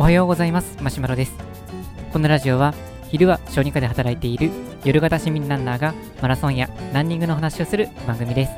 [0.00, 0.78] おはようございます。
[0.82, 1.34] マシュマロです。
[2.10, 2.72] このラジオは
[3.10, 4.50] 昼は小児科で働いている
[4.82, 5.92] 夜型市民ランナーが
[6.22, 8.52] マラソンやランニングの話をする番組です。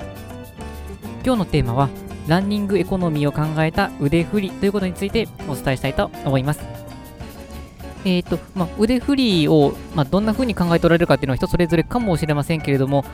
[1.25, 1.89] 今日のテーマは
[2.29, 6.61] ランニングエコノミーを考えた腕振りということについてお伝えしたいと思います。
[8.04, 13.04] えーとまあ、腕振りを、まあ、どんな風に考えておられるかっていうのは人それぞれかもしれませんけれども、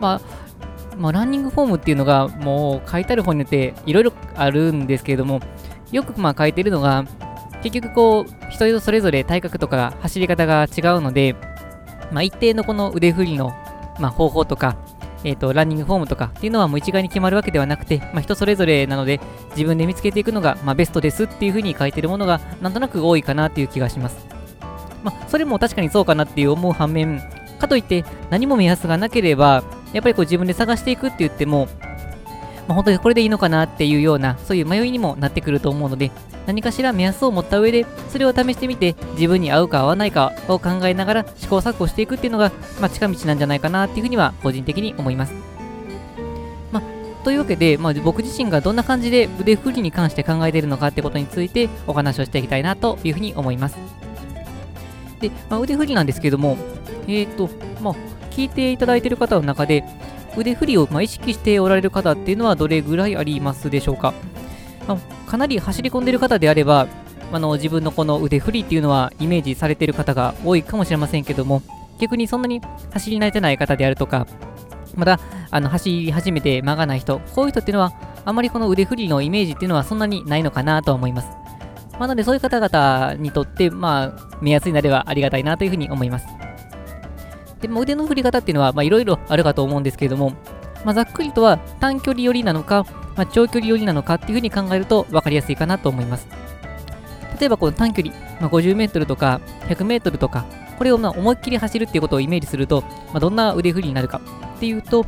[0.00, 5.40] まあ、まあ、ランニングフォームっていうのがもう書いてある本によっていろいろあるんですけれども、
[5.92, 7.06] よくまあ書いてるのが、
[7.64, 11.34] 結局こう、人それぞれ体格とか走り方が違うので、
[12.12, 13.54] まあ、一定のこの腕振りの、
[13.98, 14.76] まあ、方法とか、
[15.24, 19.18] えーと、ランニングフォームとかっていうのはもう一概に決まるわけではなくて、まあ、人それぞれなので
[19.52, 24.26] 自分で見つけていくのが、まあ、ベストですっていう風に書いてるものがなんとなく多いかなっていう気がします。
[25.02, 27.22] まあ、それも確かにそうかなっていう思う反面、
[27.58, 31.68] かといって何も目安がなければ、やっぱりこう自分で探していくって言っても、
[32.66, 36.10] まあ、本当にこれでいいのかなっていうような、そういう迷いにもなってくると思うので、
[36.46, 45.34] 何かしら目安を持った上で、それを試してみて、自分に合うか合わないかを考えながら試行錯誤していくっていうのが、まあ、近道なんじゃないかなっていうふうには個人的に思います。
[46.72, 46.82] ま、
[47.22, 53.76] というわけで、まあ、僕自身がどんな感じで腕振りに関して考えているのかってことについてお話をしていきたいなというふうに思います。
[55.20, 56.56] で、まあ、腕振りなんですけども、
[57.06, 57.50] えっ、ー、と、
[57.82, 57.94] まあ、
[58.30, 59.84] 聞いていただいている方の中で、
[60.36, 64.14] 腕振りをま意識しておられる方っていうのはどれぐらいありますでしょうか、
[64.88, 66.88] まあ、かなり走り込んでる方であれば、
[67.32, 71.62] あの自分のこの腕振りっていうのはイメージされてる方が多いかもしれませんけども、
[71.98, 72.60] 逆にそんなに
[72.92, 74.26] 走り慣れてない方であるとか、
[74.94, 75.18] まだ
[75.50, 77.92] あの走り始めて間がない人、こういう人っていうのは、
[78.24, 81.28] あまりこの腕振りのイメージっていうのはそんなにないのかなとは思います。
[81.92, 86.26] まあ、なので、そういう方々にとって、まあ、目安になればありがたいなというふうに思います。
[87.64, 90.32] で、まあ、腕の振り方っていうのは、まあ、いろいろあるかと思うんですけれども、
[90.84, 92.84] まあ、ざっくりとは短距離寄りなのか、
[93.16, 96.28] まあ、長距離寄りなのかっていうふうに考えると分かりやすいかなと思います。
[97.40, 100.44] 例えばこの短距離、まあ、50メートルとか100メートルとか、
[100.78, 104.20] これをまあ思いっきり走るっていうことをイメージすると、まあ、どんな腕振りになるか
[104.56, 105.06] っていうと、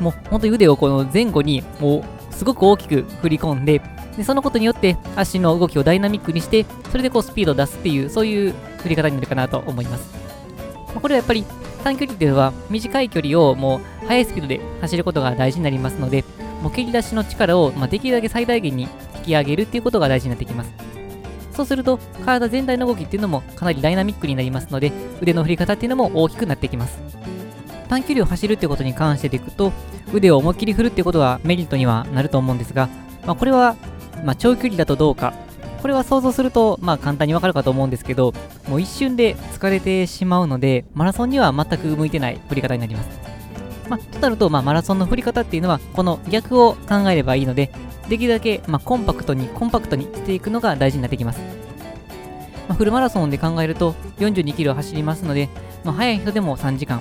[0.00, 3.82] もう本当に腕をこの前後にもうすごく大きく振り込んで、
[4.16, 10.14] でそのことによって足の動きをダイナミックにして、それでこうスピードを出すっていう、そういう振り方になるかなと思います。
[10.88, 11.44] まあこれはやっぱり
[11.86, 16.24] 短距離っていうのは短い距離をもう速いスピードで走ることが大事になりますので、
[16.60, 18.88] もう蹴り出しの力を、ま、できるだけ最大限に
[19.18, 20.72] 引き上げるっていうことが大事になってきます。
[21.52, 26.98] そうすると、体全体の動きっていうのもかなりダイナミックになりますので、腕の振り方っていうのも大きくなってきます。
[27.88, 29.72] 短距離を走るってことに関してでいくと、
[30.12, 32.88] 腕を思いっきり振るってことはメリットにはなると思うんですが、
[33.24, 33.76] まあ、これは、
[34.24, 35.34] ま、長距離だとどうか
[35.82, 38.32] これは想像すると、まあ簡単にわかるかと思うんですけど、
[38.68, 43.36] もう一瞬で疲れてしまうので、マラソンには全く向いてない振り方になります。
[43.88, 47.70] まあ、となると、まあ、マラソンの振り方っていうのは、この逆を考えればいいので、
[48.08, 51.40] できるだけ、まあ、コンパクトに、コンパクトにしていくのが大事になってきます。
[52.68, 55.48] まあ、フルマラソンで考えると、42キロ走りますので、
[55.84, 57.00] まあ、速い人でも3時間。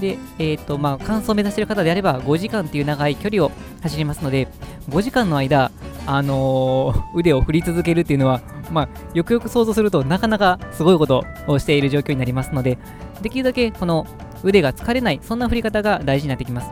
[0.00, 3.52] で、えっ、ー、と、まあ、完走を目指している方であれば、5時間っていう長い距離を
[3.82, 4.48] 走りますので、
[4.88, 5.70] 5時間の間、
[6.06, 8.40] あのー、腕を振り続けるっていうのは、
[8.70, 12.78] まあ、よくよく想像するとなかなかすごいことをしている状況になりますので、
[13.22, 14.06] できるだけこの
[14.42, 16.70] 腕が疲れない、そんな振り方が大事になってきます。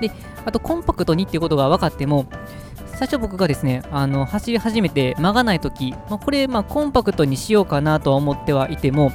[0.00, 0.10] で、
[0.44, 2.26] あとコンパクトにっていうことが分かっても、
[2.92, 9.10] 最初僕がですね、あの走り始めて曲がないとき、まあ、これ、まあ、コンパクトにしようかなとは思ってはいても、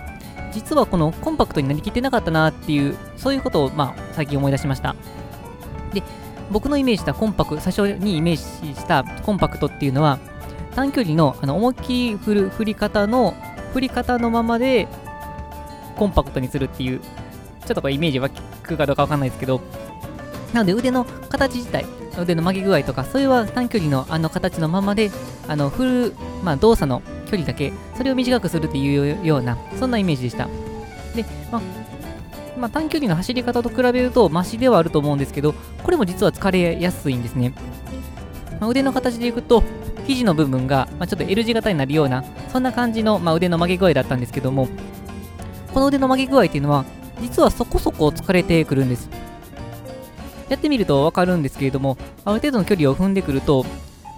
[0.52, 4.96] 実はこのコンパクトになりきってなかったなっていう、そういうことを、まあ、最近思い出しました。
[5.94, 6.04] で、
[6.52, 10.20] 僕のイメージしたコンパク、最初にイメージしたコンパクトっていうのは、
[10.76, 13.36] 短距離のあの思いっきり振る振り方の、
[13.74, 14.88] 振り方のままで
[15.96, 18.30] コンパクトにするっていう、ちょっとこれイメージ湧
[18.64, 19.62] くかどうかわかんないですけど、
[20.54, 21.86] なので腕の形自体、
[22.20, 25.12] 腕の曲げ具合とか、それは短距離のあの形のままで、
[25.48, 30.48] あの振る、まあ、動作の距離だけ、それを短くするっていうような、そんなイメージでした。
[31.16, 31.62] で、まあ、
[32.60, 35.54] まあ、短距離の走り方と比べるとマシではあると思うんですけど、
[35.84, 37.54] これも実は疲れやすいんですね。
[38.60, 39.64] まあ、腕の形でいくと、
[40.06, 44.68] 肘の部分が、まあ、ちょっと L 字型になるような、そんな感じの、まあ、腕の曲げ具合だったんですけども、
[45.74, 46.86] この腕の曲げ具合っていうのは、
[47.22, 49.10] 実はそこそこ疲れてくるんです。
[50.50, 53.66] やってみるとわかるんですけれども、ある程度の距離を踏んでくると、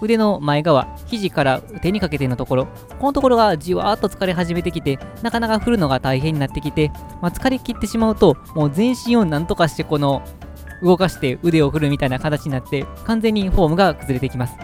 [0.02, 2.66] 腕の前側、肘から手にかけてのところ、
[2.98, 6.90] このところがじわーっと疲れ始めてきて、なかなか振るのが大変になってきて、
[7.20, 10.22] まあ、疲れ切ってしまうと、もう全身をなんとかしてこの
[10.82, 14.56] 動かして腕を振るみたいな形になって、完全にフォームが崩れてきます。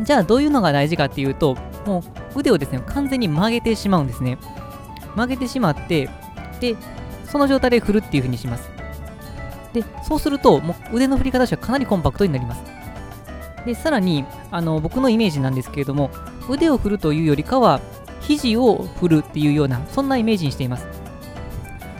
[0.00, 2.04] じゃあどういうのが大事かっていうと、も
[2.36, 4.38] う腕をですね、完全に曲げてしまうんですね。
[5.16, 6.08] 曲げてしまって、
[6.60, 6.76] で、
[7.24, 8.70] その状態で振るっていう風にします。
[9.72, 12.77] で、そうすると、もう腕の振り方としてはかなりコンパクトになります。
[13.64, 16.10] で、さらに、あの、僕のイメージなんですけれども、
[16.48, 17.80] 腕を振るというよりかは、
[18.20, 20.86] 肘を振るっていうような、そんなイメージにしています。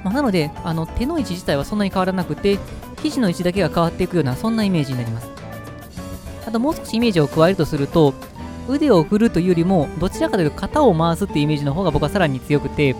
[0.04, 2.58] まあ、なので、あの手の位置自体はそんなに変わらなくて、
[3.02, 5.28] 肘の位置だけが変わっていくような、そんなイメージになります。
[6.46, 8.14] あともう少しイメージを加えるとすると、
[8.68, 12.94] 腕を振るというよりも、どちらかというと肩を回すっていうイメージの方が僕はさらに強くて、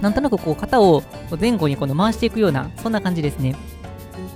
[0.00, 1.02] なんとなくこう肩を
[1.40, 3.56] 前後にこの回していくような、そんな感じですね。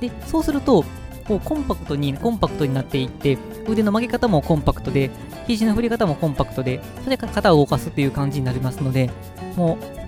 [0.00, 0.84] で、そうすると、
[1.28, 3.36] こうコンパクトに、コンパクトになっていって、
[3.68, 5.10] 腕の曲げ方もコンパクトで、
[5.46, 9.10] 肘の振り方もコンパクトで、それで肩を動かすっていう感じになりますので、
[9.54, 9.98] もう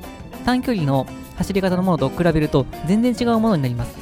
[0.47, 1.07] 短距離の
[1.37, 3.95] 走り方のものと比べると全然違うものになります。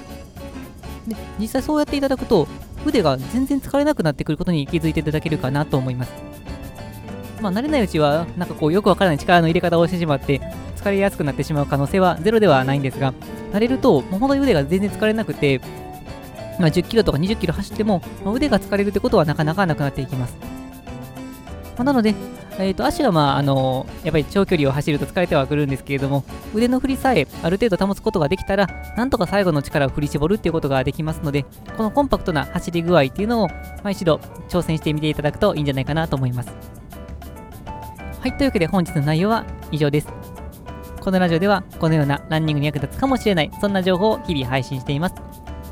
[1.08, 2.46] で、実際そうやっていただくと、
[2.86, 6.12] 腕が全然疲れなくなってくることに気づいていただけるかなと思います。
[7.40, 10.40] まあ、慣れないうちは、なんかこう、よくわからない力の入れ方をしてしまって、
[10.76, 13.12] 疲れやすくなってしまう可能性はゼロではないんですが、
[13.52, 15.60] 慣れると、もう本当に腕が全然疲れなくて、
[16.58, 20.36] まあ、10キロとか20キロ走っても、まあ、腕が疲れるってことはなかなかなくなっていきます。
[21.76, 22.14] まあ、なので、
[22.58, 28.66] えー、と足が、まあ、あのやっぱり長距離を走ると疲れてはくるんですけれども、腕の振りさえある程度保つことができたら、
[28.96, 31.44] なんとか最後の力を振り絞るっていうことができますので、
[31.76, 34.16] このコンパクトな走り具合っていうのを、まあ、一度
[34.48, 36.52] 挑戦してみていただくといいんじゃないかなと思います。
[38.20, 40.08] はい、というわけで本日の内容は以上です。
[41.00, 45.27] このラジオではこのようなランニングに役立つかもしれない、そんな情報を日々配信しています。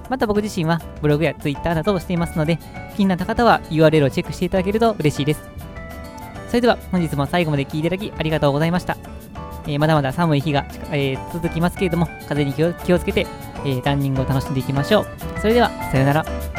[0.09, 2.59] また僕自身はブログや Twitter などをしていますので、
[2.97, 5.43] 気になった方は URL をチェックしていただけると嬉しいです。
[6.49, 8.97] それでは本日も最後まで聴いていただきありがとうございました。
[9.67, 13.27] えー、まだまだ寒い日が、えー、続きますけれども、風に気をつけて、
[13.65, 15.07] えー、ランニングを楽しんでいきましょう。
[15.41, 16.56] それでは、さようなら。